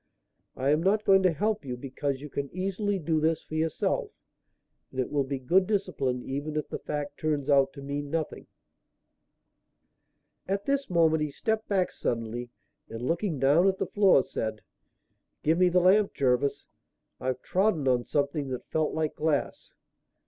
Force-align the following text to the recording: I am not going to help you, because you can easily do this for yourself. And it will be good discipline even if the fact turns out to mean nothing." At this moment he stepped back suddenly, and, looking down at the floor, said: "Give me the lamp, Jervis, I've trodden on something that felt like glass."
I 0.55 0.71
am 0.71 0.81
not 0.81 1.05
going 1.05 1.21
to 1.21 1.31
help 1.31 1.63
you, 1.63 1.77
because 1.77 2.21
you 2.21 2.27
can 2.27 2.49
easily 2.51 2.97
do 2.97 3.19
this 3.19 3.43
for 3.43 3.53
yourself. 3.53 4.09
And 4.89 4.99
it 4.99 5.11
will 5.11 5.23
be 5.23 5.37
good 5.37 5.67
discipline 5.67 6.23
even 6.23 6.55
if 6.55 6.69
the 6.69 6.79
fact 6.79 7.19
turns 7.19 7.51
out 7.51 7.71
to 7.73 7.83
mean 7.83 8.09
nothing." 8.09 8.47
At 10.47 10.65
this 10.65 10.89
moment 10.89 11.21
he 11.21 11.29
stepped 11.29 11.67
back 11.69 11.91
suddenly, 11.91 12.49
and, 12.89 13.03
looking 13.03 13.37
down 13.37 13.67
at 13.67 13.77
the 13.77 13.85
floor, 13.85 14.23
said: 14.23 14.63
"Give 15.43 15.59
me 15.59 15.69
the 15.69 15.79
lamp, 15.79 16.15
Jervis, 16.15 16.65
I've 17.19 17.43
trodden 17.43 17.87
on 17.87 18.03
something 18.03 18.47
that 18.47 18.71
felt 18.71 18.95
like 18.95 19.13
glass." 19.13 19.69